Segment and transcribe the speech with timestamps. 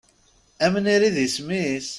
[0.65, 1.87] Amnir i d isem-is?